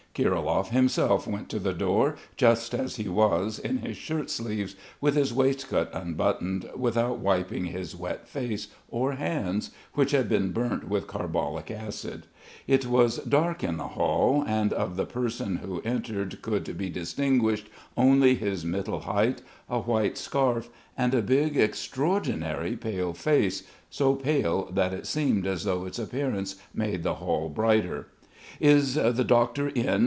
Kirilov 0.13 0.71
himself 0.71 1.25
went 1.25 1.47
to 1.47 1.57
the 1.57 1.71
door, 1.71 2.17
just 2.35 2.73
as 2.75 2.97
he 2.97 3.07
was, 3.07 3.57
in 3.57 3.77
his 3.77 3.95
shirt 3.95 4.29
sleeves 4.29 4.75
with 4.99 5.15
his 5.15 5.31
waistcoat 5.33 5.87
unbuttoned, 5.93 6.69
without 6.75 7.19
wiping 7.19 7.63
his 7.67 7.95
wet 7.95 8.27
face 8.27 8.67
or 8.89 9.13
hands, 9.13 9.71
which 9.93 10.11
had 10.11 10.27
been 10.27 10.51
burnt 10.51 10.89
with 10.89 11.07
carbolic 11.07 11.71
acid. 11.71 12.27
It 12.67 12.85
was 12.85 13.19
dark 13.19 13.63
in 13.63 13.77
the 13.77 13.87
hall, 13.87 14.43
and 14.45 14.73
of 14.73 14.97
the 14.97 15.05
person 15.05 15.55
who 15.63 15.79
entered 15.85 16.41
could 16.41 16.77
be 16.77 16.89
distinguished 16.89 17.69
only 17.95 18.35
his 18.35 18.65
middle 18.65 18.99
height, 18.99 19.41
a 19.69 19.79
white 19.79 20.17
scarf 20.17 20.67
and 20.97 21.13
a 21.13 21.21
big, 21.21 21.55
extraordinarily 21.55 22.75
pale 22.75 23.13
face, 23.13 23.63
so 23.89 24.15
pale 24.15 24.69
that 24.73 24.93
it 24.93 25.07
seemed 25.07 25.47
as 25.47 25.63
though 25.63 25.85
its 25.85 25.97
appearance 25.97 26.55
made 26.73 27.01
the 27.03 27.15
hall 27.23 27.47
brighter.... 27.47 28.07
"Is 28.59 28.95
the 28.95 29.23
doctor 29.23 29.69
in?" 29.69 29.99